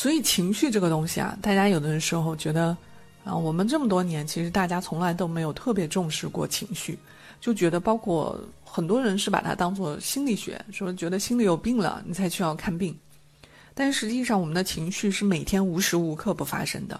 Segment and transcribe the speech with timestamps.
[0.00, 2.74] 所以情绪这个东西啊，大家有的时候觉得，
[3.22, 6.98] 啊，我们这么多年，其实大家从来都没有特别重视过情绪，
[7.38, 12.98] 就觉得包括很多人是把它当做心理学，说觉得心里有病了，你才需要看病。
[13.74, 16.98] 但实际上，我们的情绪是每天无时无刻不发生的。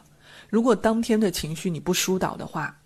[0.51, 2.77] 如果当天的情绪你不疏导的话，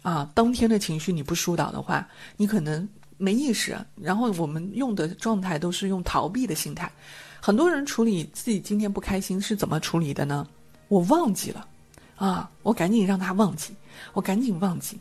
[0.00, 2.08] 啊，当天的情绪你不疏导的话，
[2.38, 2.88] 你可能
[3.18, 6.90] 没意识，然后我们用的状态都是用逃避的心态。
[7.40, 10.46] 很多人处理自己今天不开心是怎么处理的呢？
[10.88, 11.66] 我忘记了，
[12.16, 13.74] 啊，我赶紧让他忘记，
[14.12, 14.98] 我赶紧忘记。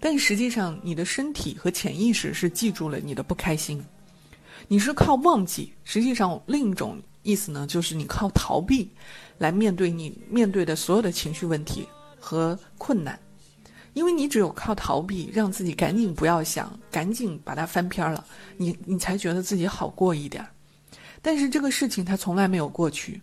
[0.00, 3.84] 但实际上，你的身体和潜意识是记住了你的不开心，
[4.68, 5.72] 你是靠忘记。
[5.82, 8.88] 实际上，另一种意思呢，就是你靠逃避
[9.38, 11.86] 来面对你面对的所有的情绪问题
[12.20, 13.18] 和困难，
[13.94, 18.24] 因为你只有靠逃避，让自己赶紧不要想，赶紧把它翻篇了，
[18.56, 20.48] 你你才觉得自己好过一点儿。
[21.20, 23.20] 但是这个事情它从来没有过去，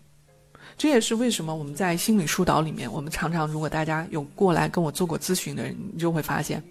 [0.78, 6.62] 这也是为什么我们在心理疏导里面，我们常常如果大家有过来跟我做过咨询的人，你就会发现，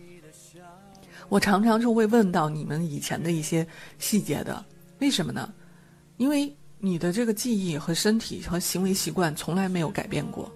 [1.29, 3.67] 我常常就会问到你们以前的一些
[3.99, 4.65] 细节的，
[4.99, 5.53] 为什么呢？
[6.19, 10.53] 因为你的这个记忆和身体和行为习惯从来没有改变过，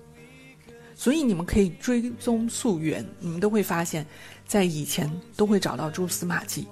[0.94, 4.06] 所以你们可以追踪溯源，你们都会发现，
[4.46, 6.66] 在以前都会找到蛛丝马迹。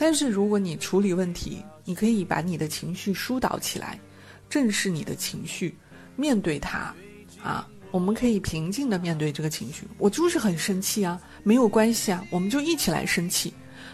[0.00, 4.00] 但是如果你处理问题，你可以把你的情绪疏导起来，
[4.48, 5.76] 正视你的情绪，
[6.16, 6.94] 面对它，
[7.42, 9.86] 啊，我们可以平静的面对这个情绪。
[9.98, 13.52] 我就是很生气啊，没有关系啊，我们就一起来生气，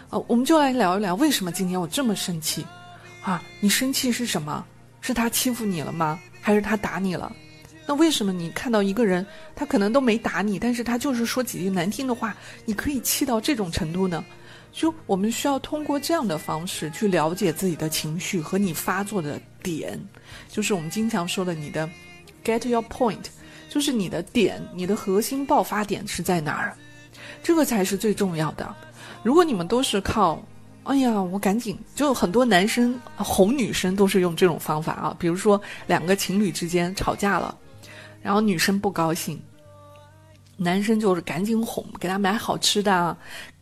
[0.09, 2.65] 啊，我们就来聊一聊为什么今天我这么生气，
[3.21, 4.65] 啊，你生气是什么？
[5.01, 6.17] 是他欺负你了吗？
[6.39, 7.35] 还是他打你了？
[7.85, 14.23] 那为什么你看到一个人，他可能都没打你，但是他就是说几句难听的话，你可以气到这种程度呢？
[14.77, 19.99] 就我们需要通过这样的方式去了解自己的情绪和你发作的点，
[20.47, 21.89] 就是我们经常说的你的
[22.45, 23.25] get your point，
[23.69, 26.77] 就是你的点，你的核心爆发点是在哪儿，
[27.41, 28.75] 这个才是最重要的。
[29.23, 30.39] 如果你们都是靠，
[30.83, 37.57] 哎呀，我赶紧，就很多男生哄女生都是用这种方法啊，比如说两个情侣之间吵架了，
[38.21, 39.41] 然后女生不高兴，
[40.55, 43.17] 男生就是赶紧哄，给她买好吃的啊。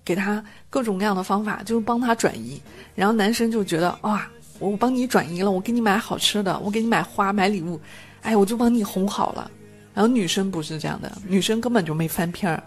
[0.05, 2.61] 给他各种各样的方法，就是帮他转移。
[2.93, 4.25] 然后男生就觉得哇，
[4.59, 7.77] 我帮你转移了，我给你买好吃的，我给你买花买礼物，
[8.21, 9.51] 哎，我就帮你哄好了。
[9.93, 12.63] 然后女生不是这样的，女生根本就没翻篇儿，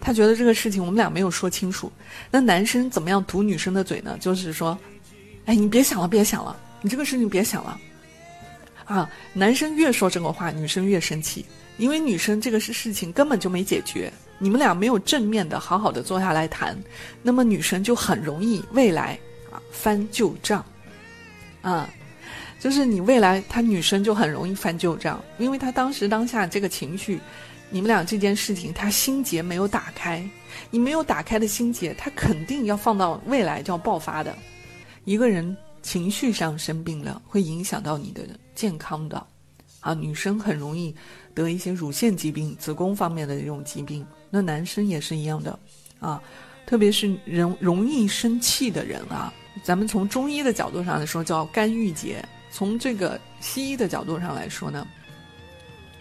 [0.00, 1.90] 她觉得这个事情我们俩没有说清楚。
[2.30, 4.16] 那男生怎么样堵女生的嘴呢？
[4.20, 4.78] 就是说，
[5.46, 7.78] 哎，你别想了，别想了，你这个事情别想了。
[8.84, 11.44] 啊，男生越说这个话，女生越生气，
[11.76, 14.10] 因为女生这个是事情根本就没解决。
[14.38, 16.76] 你们俩没有正面的好好的坐下来谈，
[17.22, 19.18] 那么女生就很容易未来
[19.50, 20.64] 啊翻旧账，
[21.60, 21.88] 啊，
[22.60, 27.20] 就是你未来她女生就很容易翻旧账，因为她当时当下这个情绪，
[27.70, 30.24] 你们俩这件事情她心结没有打开，
[30.70, 34.36] 你没有打开的心结，她肯定要放到未来就要爆发的。
[35.04, 38.22] 一个人情绪上生病了，会影响到你的
[38.54, 39.26] 健康的，
[39.80, 40.94] 啊，女生很容易
[41.38, 44.04] 得一些乳腺疾病、子宫方面的这种疾病。
[44.28, 45.56] 那男生也是一样的，
[46.00, 46.20] 啊，
[46.66, 49.32] 特别是人容易生气的人啊，
[49.62, 54.86] 咱们从中医的角度上来说叫肝郁结，从这个西医的角度上来说呢，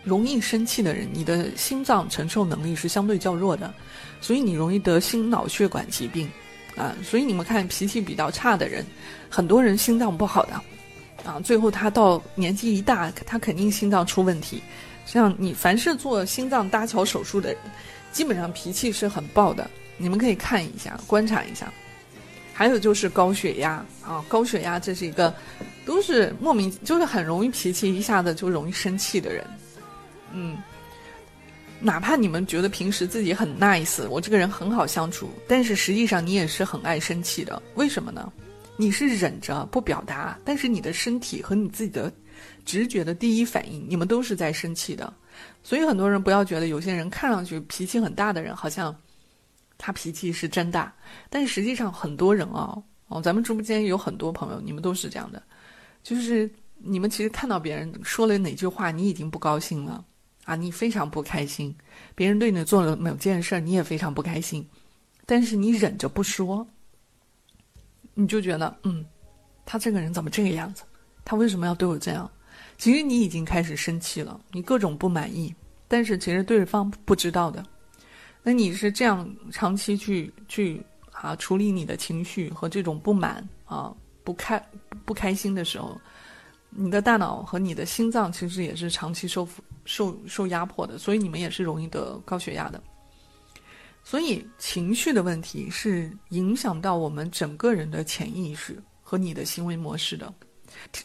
[0.04, 3.72] 容易生气的人，你的心脏承受能力是相对较弱的，
[4.20, 6.28] 所以你容易得心脑血管疾病，
[6.76, 8.86] 啊，所以你们看脾气比较差的人，
[9.30, 10.54] 很多人心脏不好的，
[11.24, 14.62] 啊，最后他到年纪一大，他肯定心脏出问题，
[15.08, 17.58] 像你凡是做心脏搭桥手术的人。
[18.12, 21.72] 基本上脾气是很暴的，你们可以看一下，观察一下。
[22.52, 25.32] 还有就是高血压啊，高血压这是一个，
[25.86, 29.46] 都是莫名就是很容易脾气一下子就容易生气的人。
[30.34, 30.58] 嗯，
[31.80, 37.62] 哪怕你们觉得平时自己很 nice，我这个人很好相处，但是实际上你也是很爱生气的。
[37.76, 38.32] 为什么呢？
[38.76, 42.12] 你是忍着不表达，但是你的身体和你自己的
[42.66, 45.14] 直觉的第一反应，你们都是在生气的。
[45.64, 48.96] 所以很多人不要觉得有些人看上去脾气很大的人，好像
[49.78, 50.94] 他脾气是真大，
[51.30, 55.42] 但实际上很多人啊，哦，咱们直播间有很多朋友，你们都是这样的，
[56.02, 60.04] 就是你们其实看到别人说了哪句话，你已经不高兴了
[60.46, 61.76] 啊，你非常不开心。
[62.16, 64.68] 别人对你做了某件事，你也非常不开心，
[65.26, 66.66] 但是你忍着不说，
[68.16, 69.06] 你就觉得嗯，
[69.66, 70.84] 他这个人怎么这个样子？
[71.28, 72.32] 他为什么要对我这样？
[72.78, 75.54] 其实你已经开始生气了，你各种不满意，
[75.86, 77.62] 但是其实对方不知道的。
[78.42, 80.82] 那你是这样长期去去
[81.12, 83.94] 啊处理你的情绪和这种不满啊
[84.24, 84.66] 不开
[85.04, 86.00] 不开心的时候，
[86.70, 89.46] 你的大脑和你的心脏其实也是长期受
[89.84, 92.82] 受受压迫的，所以你们也是容易得高血压的。
[94.02, 100.34] 所以情绪的问题是影响到我们整个人的潜意识和你的行为模式的。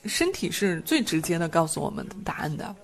[0.05, 2.75] 身体是最直接的告诉我们答案的，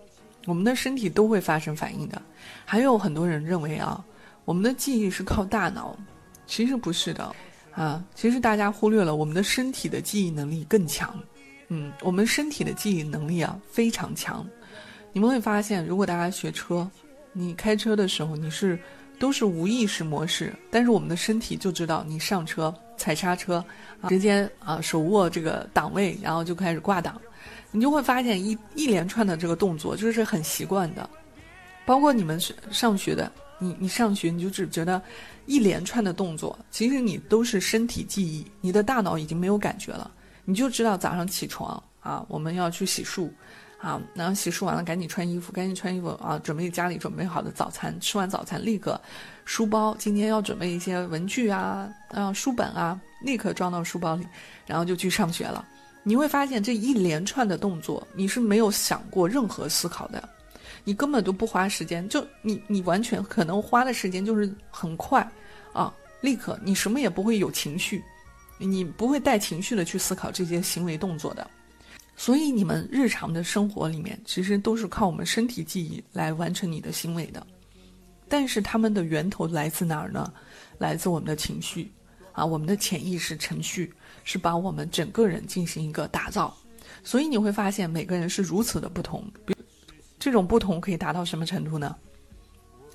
[0.46, 2.20] 我们的身体都会发生反应的。
[2.64, 4.04] 还有很多人认为啊。
[4.44, 5.94] 我们的记忆是靠大脑，
[6.46, 7.36] 其实不是的，
[7.74, 11.14] 啊，其实大家忽略了我们的身体的记忆能力更强，
[11.68, 14.48] 嗯，我们身体的记忆能力啊非常强。
[15.12, 16.90] 你们会发现，如果大家学车，
[17.34, 18.80] 你开车的时候你是
[19.18, 23.64] 都是无意识模式，但是我们的身体就知道你上车踩刹车，
[24.08, 27.20] 直接啊手握这个档位，然后就开始挂档，
[27.70, 31.08] 你就会发现一一连串的这个动作就是很习惯的，
[31.84, 33.30] 包括你们上学的。
[33.60, 35.02] 你你上学你就只觉得
[35.46, 40.08] 一连串的动作，其实你都是身体记忆，你的大脑已经没有感觉了，
[40.44, 43.28] 你就知道早上起床啊，我们要去洗漱，
[43.78, 49.00] 啊，然后洗漱完了赶紧穿衣服，赶紧穿衣服啊，准备家里准备好的早餐，吃完早餐立刻
[49.44, 54.26] 书包，今天要准备一些文具啊，啊书本啊，立刻装到书包里，
[54.66, 55.64] 然后就去上学了。
[56.02, 60.28] 你会发现这一连串的动作，你是没有想过任何思考的。
[60.84, 65.20] 你根本都不花时间，就你你完全可能花的时间就是很快，
[65.72, 68.02] 啊，立刻你什么也不会有情绪，
[68.58, 71.46] 你不会带情绪的去思考这些行为动作的，
[72.18, 77.46] 所以你们日常的生活里面其实都是靠我们身体记忆来完成你的行为的，
[78.28, 80.30] 但是他们的源头来自哪儿呢？
[80.78, 81.92] 来自我们的情绪，
[82.32, 83.94] 啊，我们的潜意识程序
[84.24, 86.56] 是把我们整个人进行一个打造，
[87.04, 89.24] 所以你会发现每个人是如此的不同。
[90.18, 91.96] 这种不同可以达到什么程度呢？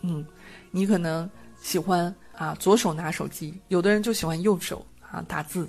[0.02, 0.26] 嗯，
[0.70, 1.30] 你可能
[1.62, 5.66] 喜欢啊左手拿手机，有的人就喜欢右手啊打字，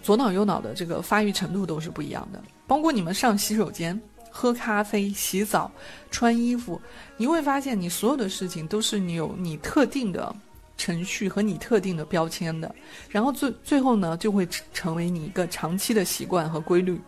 [0.00, 2.42] 左脑右脑的这个发育程度都是不一样的。
[2.66, 4.00] 包括你们上洗手间、
[4.30, 5.70] 喝咖啡、洗澡、
[6.10, 6.80] 穿衣服，
[7.16, 10.34] 你会发现你所有的事情都是你有你特定的
[10.78, 12.74] 程序和你特定的标签的，
[13.08, 17.00] 然后最最后呢就会成为你一个长期的习惯和规律。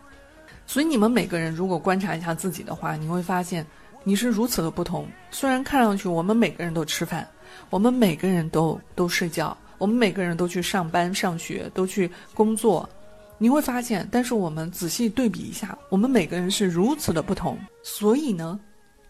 [0.67, 3.65] 所以你们每个人如果观察一下自己的话，你会发现
[4.03, 5.07] 你是如此的不同。
[5.31, 7.27] 虽然看上去我们每个人都吃饭，
[7.69, 12.89] 我们每个人都都睡觉，我们每个人都去上班、上学，都去工作，
[13.37, 17.59] 你会发现，但是我们仔细对比一下，我们每个人是如此的不同。
[17.83, 18.59] 所以呢，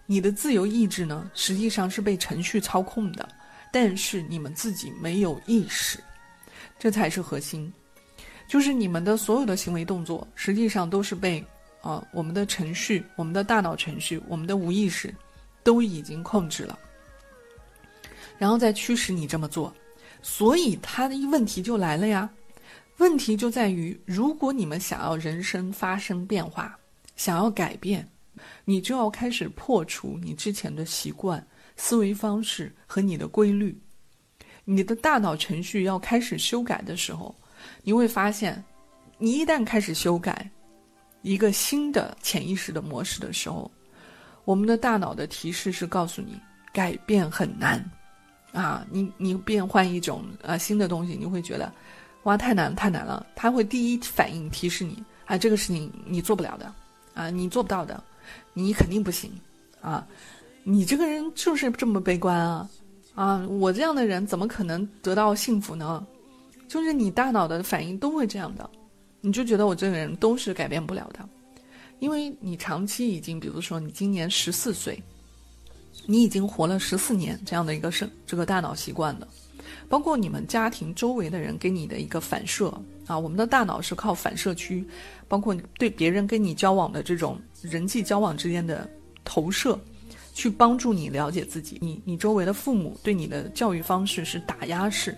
[0.05, 3.27] 你的自由意志呢，实际上是被程序操控的，
[3.71, 5.99] 但是你们自己没有意识，
[6.79, 7.71] 这才是核心。
[8.47, 11.43] 就是你们的所有的行为动作，实际上都是被，
[11.81, 15.13] 啊，我们的程序、我们的大脑程序、我们的无意识，
[15.63, 16.77] 都已经控制了，
[18.37, 19.73] 然后再驱使你这么做。
[20.27, 22.27] 所以，他的问题就来了呀。
[22.97, 26.75] 问题就在于，如果你们想要人生发生变化，
[27.15, 28.09] 想要改变，
[28.65, 33.79] 你就要开始破除你之前的习惯、思维方式和你的规律。
[34.63, 37.33] 你的大脑程序要开始修改的时候。
[37.83, 38.61] 你会发现，
[39.19, 40.49] 你一旦开始修改
[41.21, 43.71] 一个新的潜意识的模式的时候，
[44.43, 46.41] 我们的大脑的提示是告诉你
[46.73, 47.79] 改变很难，
[48.55, 51.69] 啊，你你变换一种啊新的东西，你会觉得
[52.23, 56.73] 哇太难太难了，他会第一反应提示你啊这个事情你做不了的，
[57.13, 58.01] 啊你做不到的，
[58.53, 59.29] 你肯定不行，
[59.81, 60.07] 啊。
[60.67, 62.69] 你这个人就是这么悲观啊，
[63.13, 66.07] 啊我这样的人怎么可能得到幸福呢？
[66.67, 68.67] 就是你大脑的反应都会这样的，
[69.21, 71.19] 你就觉得我这个人都是改变不了的，
[71.99, 74.99] 因为你长期已经，比如说你今年十四岁，
[76.05, 79.27] 你已经活了十四年这样的一个生这个大脑习惯了，
[79.89, 82.73] 包括你们家庭周围的人给你的一个反射
[83.07, 84.85] 啊，我们的大脑是靠反射区，
[85.27, 88.89] 包括对别人跟你交往的这种人际交往之间的
[89.23, 89.79] 投射，
[90.33, 91.77] 去帮助你了解自己。
[91.81, 95.15] 你你周围的父母对你的教育方式是打压式。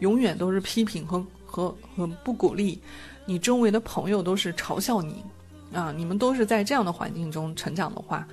[0.00, 2.80] 永远都是批评和和和不鼓励，
[3.26, 5.22] 你周围的朋友都是嘲笑你，
[5.74, 8.26] 啊，你们都是在这样的环境中成长的话，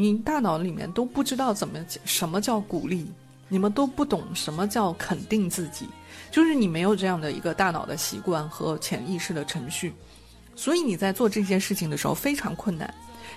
[0.00, 3.06] 你大脑里面都不知道怎么什么叫鼓励，
[3.48, 5.86] 你们都不懂什么叫肯定自己，
[6.30, 9.92] 就是你没有这样的一个大脑的习惯和潜意识的程序，
[10.56, 12.92] 所以你在做这件事情的时候非常困难，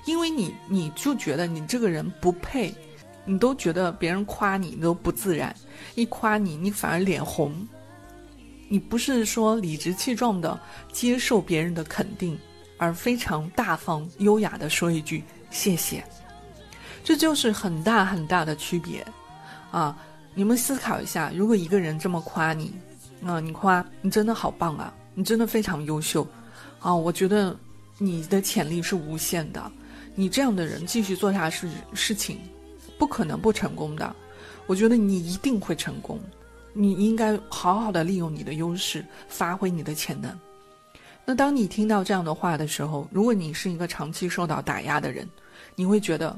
[0.05, 2.73] 因为你你就觉得你这个人不配，
[3.25, 5.53] 你都觉得别人夸你都不自然，
[5.95, 7.67] 一夸你你反而脸红，
[8.69, 10.57] 你不是说理直气壮的
[10.93, 12.39] 接受别人的肯定，
[12.77, 16.03] 而非常大方优雅的说一句谢谢，
[17.03, 19.05] 这就是很大很大的区别，
[19.71, 19.95] 啊，
[20.33, 22.73] 你们思考一下，如果一个人这么夸你，
[23.25, 26.25] 啊，你夸你真的好棒啊，你真的非常优秀，
[26.79, 27.55] 啊，我觉得
[27.97, 29.71] 你的潜力是无限的，
[30.15, 32.39] 你这样的人继续做下事事情，
[32.97, 34.15] 不可能不成功的，
[34.65, 36.19] 我觉得你一定会成功。
[36.75, 40.35] 你应该好好的利用你的优势，发挥你的潜能。
[41.23, 45.29] 那当你听到这样的话的时候，如果你是一个长期受到打压的人，
[45.75, 46.35] 你会觉得，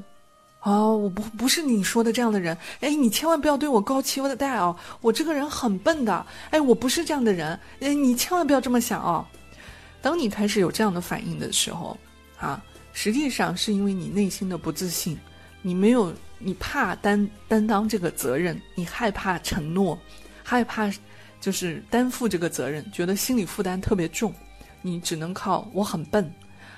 [0.66, 2.58] 哦，我不不是你说的这样的人。
[2.80, 6.26] 哎，你千万不要对我高期待哦，我这个人很笨的。
[6.50, 7.56] 哎，我不是这样的人。
[7.78, 9.24] 哎，你千万不要这么想哦。
[10.02, 11.96] 当你开始有这样的反应的时候，
[12.36, 12.60] 啊，
[12.92, 15.16] 实际上是因为你内心的不自信，
[15.62, 19.96] 你没有，你怕担担当这个责任，你害怕承诺。
[20.42, 20.92] 害怕，
[21.40, 24.34] 就是担负这个责任，觉得心理负担特别重，
[24.82, 26.28] 你只能靠我很笨，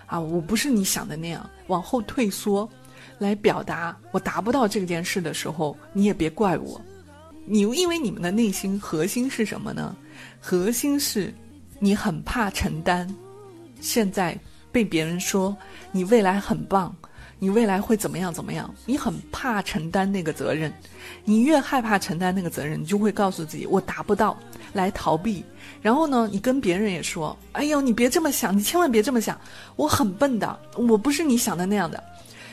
[0.04, 2.68] 啊，我不是你想的那样，往后退缩，
[3.18, 6.80] 来表达我达不到这件事的时候，你也别怪我，
[7.44, 9.94] 你因为你们的内心核心是什么呢？
[10.40, 11.32] 核心是，
[11.78, 13.08] 你很怕承担，
[13.80, 14.38] 现在
[14.70, 15.56] 被别人说
[15.92, 16.94] 你未来很棒。
[17.40, 18.34] 你未来会怎么样？
[18.34, 18.68] 怎么样？
[18.84, 20.72] 你很怕承担那个责任，
[21.24, 24.36] 你越害怕承担那个责任，你就会告诉自己我达不到，
[24.72, 25.44] 来逃避。
[25.80, 29.40] 然后呢，你跟别人也说：“哎呦，你别这么想，你千万别这么想，
[29.76, 32.02] 我很笨的，我不是你想的那样的。”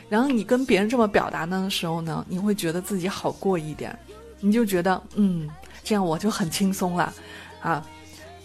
[0.09, 3.97] 然后你跟别人这么表达的时候呢，你会觉得自己好过一点，
[4.39, 5.49] 你就觉得嗯，
[5.83, 7.13] 这样我就很轻松了，
[7.61, 7.85] 啊。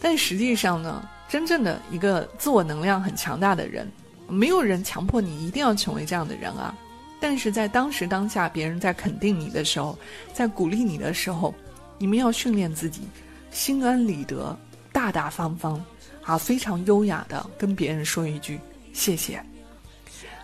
[0.00, 3.86] 但实际上呢，真正的一个自我能量很强大的人。
[4.28, 6.72] 没有人强迫你一定要成为这样的人啊，
[7.20, 9.98] 但是在当时当下，别人在肯定你的时候，
[10.32, 11.52] 在鼓励你的时候，
[11.98, 13.02] 你们要训练自己，
[13.50, 14.56] 心安理得、
[14.92, 15.84] 大大方方，
[16.22, 18.60] 啊，非常优雅的跟别人说一句
[18.92, 19.44] 谢谢，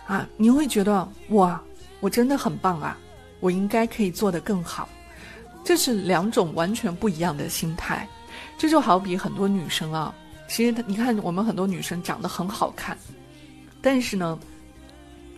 [0.07, 1.61] 啊，你会觉得哇，
[1.99, 2.97] 我真的很棒啊，
[3.39, 4.87] 我应该可以做得更好，
[5.63, 8.07] 这是两种完全不一样的心态，
[8.57, 10.15] 这就好比很多女生啊，
[10.47, 12.97] 其实你看我们很多女生长得很好看。
[13.81, 14.39] 但是呢，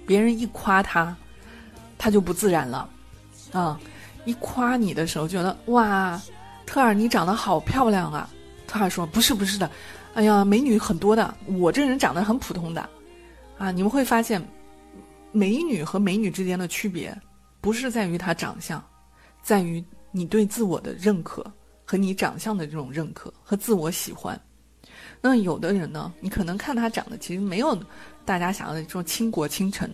[0.08, 1.16] 别人一夸她，
[1.98, 2.90] 他就不自然了，
[3.52, 3.80] 啊！
[4.26, 6.20] 一夸你的时候，觉得哇，
[6.66, 8.30] 特尔你长得好漂亮啊！
[8.68, 9.70] 特尔说不是不是的，
[10.14, 12.90] 哎呀，美女很多的，我这人长得很普通的，
[13.58, 13.72] 啊！
[13.72, 14.42] 你们会发现，
[15.32, 17.16] 美女和美女之间的区别，
[17.62, 18.84] 不是在于她长相，
[19.42, 21.46] 在于你对自我的认可
[21.86, 24.40] 和你长相的这种认可和自我喜欢。
[25.22, 27.78] 那有的人呢，你可能看他长得其实没有
[28.26, 29.90] 大家想要的这种倾国倾城，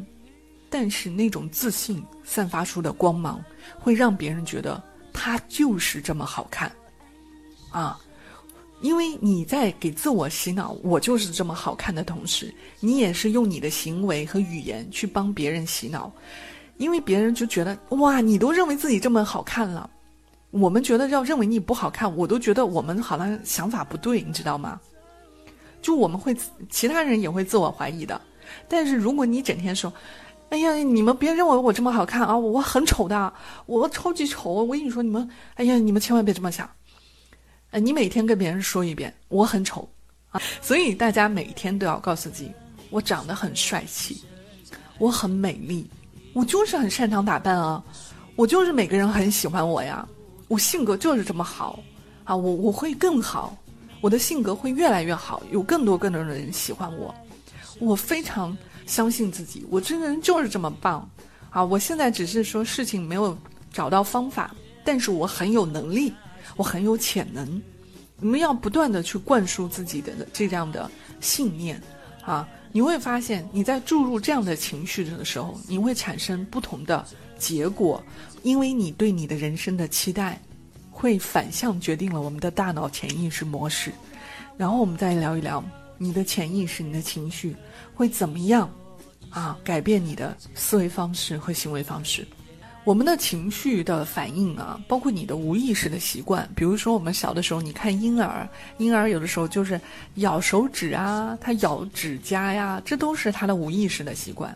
[0.69, 3.43] 但是那种自信散发出的光芒，
[3.79, 6.71] 会让别人觉得他就是这么好看，
[7.71, 7.99] 啊，
[8.81, 16.11] 因为你在给自我洗脑，我就是这么好看的同时，你也是用你的行为和语言去帮别人洗脑，
[16.77, 19.89] 因为别人就觉得哇，你都认为自己这么好看了，
[20.51, 24.79] 我们觉得要认为你不好看，我都觉得我们好像想法不对，你知道吗？
[25.81, 26.35] 就我们会，
[26.69, 28.19] 其他人也会自我怀疑的。
[28.67, 29.91] 但是如果你整天说
[30.49, 33.33] ：“哎呀，你们别认为我这么好看啊，我很丑的，
[33.65, 36.69] 我超级丑。”我跟你说，你们，哎呀，你们千万别这么想。
[37.79, 39.87] 你每天跟别人说一遍我很丑
[40.29, 42.51] 啊，所以大家每天都要告诉自己，
[42.89, 44.21] 我长得很帅气，
[44.97, 45.89] 我很美丽，
[46.33, 47.83] 我就是很擅长打扮啊，
[48.35, 50.07] 我就是每个人很喜欢我呀，
[50.47, 51.79] 我性格就是这么好
[52.23, 53.55] 啊，我我会更好。
[54.01, 57.15] 我的性格会越来越好，有更多更多的人喜欢我，
[57.79, 58.55] 我非常
[58.85, 61.09] 相信自己，我这个人就是这么棒，
[61.49, 61.63] 啊！
[61.63, 63.35] 我现在只是说事情没有
[63.73, 64.53] 找到方法，
[64.83, 66.13] 但是我很有能力，
[66.55, 67.61] 我很有潜能。
[68.19, 71.81] 你们要不断的去灌输自己的这样的信念，
[72.23, 72.47] 啊！
[72.71, 77.05] 你会发现你在注入这样的情绪的时候，你会产生不同的
[77.37, 78.03] 结果，
[78.43, 80.39] 因为你对你的人生的期待。
[80.97, 83.91] 会反向决定了我们的大脑潜意识模式，
[84.55, 85.61] 然后我们再聊一聊
[85.97, 87.53] 你的潜意识、你的情绪
[87.93, 88.73] 会怎么样
[89.29, 89.59] 啊？
[89.61, 92.25] 改变你的思维方式和行为方式。
[92.85, 99.81] 我们的情绪的反应啊，包括你的无意识的习惯，比如说我们小的时候，你看婴儿，婴儿有的时候就是
[100.15, 104.55] 咬手指啊，他咬指甲呀，这都是他的无意识的习惯。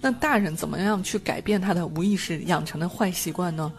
[0.00, 3.72] 那大人怎么样去改变他的无意识养成的坏习惯呢？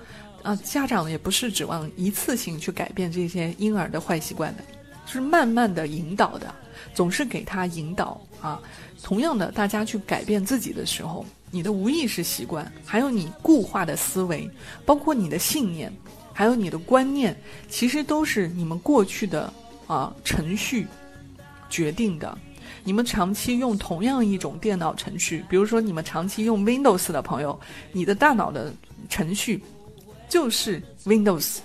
[0.44, 4.64] 啊，家长也不是指望一次性去改变这些婴儿的坏习惯的，
[5.06, 6.56] 是慢慢的引导的，
[6.94, 8.62] 总是给他引导啊。
[9.04, 14.50] 同样的，大家去改变自己的时候，你的无意识习惯，还有你固化的思维，
[14.86, 15.92] 包括你的信念，
[16.34, 17.36] 还有你的观念，
[17.70, 19.52] 其实都是你们过去的
[19.88, 20.88] 啊程序
[21.70, 22.38] 决定的。
[22.84, 27.60] 你们长期用同样一种电脑程序，比如说你们长期用 Windows 的朋友，
[27.92, 28.74] 你的大脑的
[29.10, 29.62] 程序
[30.30, 31.58] 就是 Windows。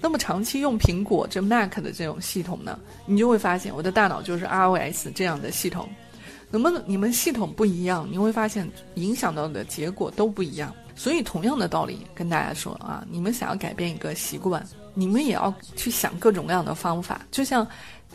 [0.00, 5.88] 那么长期用苹果这 Mac 的这种系统呢，你就会发现我的大脑就是 iOS 这样的系统。
[6.52, 10.72] 那么你们系统不一样，你会发现影响到的结果都不一样。
[10.94, 17.22] 所以同样的道理跟大家说啊，你们想要改变一个习惯，你们也要去想各种各样的方法。
[17.30, 17.66] 就像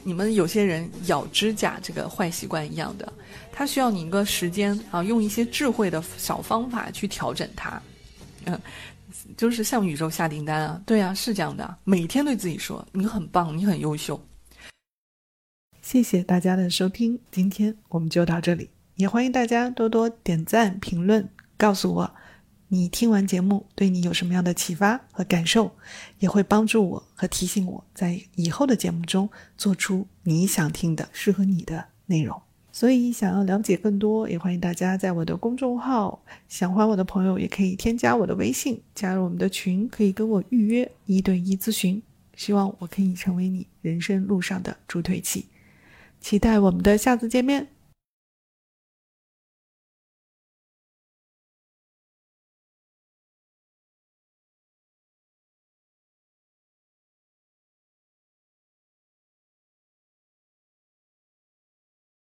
[0.04, 3.12] 你们有些人咬指甲这个坏习惯一样的，
[3.52, 7.82] 它需要你一个时间啊，用一些智慧的小方法去调整它。
[8.46, 8.58] 嗯，
[9.36, 14.22] 就是向宇宙下订单啊，对啊，是这样的，每天对自己说你很棒，你很优秀。
[15.90, 18.70] 谢谢大家的收听，今天我们就到这里。
[18.96, 22.12] 也欢迎大家多多点赞、评论，告诉我
[22.68, 25.72] 你听完节目对你有什么样的启发和感受，
[26.20, 32.38] 也会帮助我和提醒我在以后的节目中做出你想听的、适合你的内容。
[32.74, 42.04] 所以，想要了解更多，也欢迎大家在我的公众号想欢我的朋友也可以添加我的微信，加入我们的群，可以跟我预约一对一咨询。
[42.36, 45.46] 希望我可以成为你人生路上的助推器。
[46.28, 47.77] 期待我们的下次见面。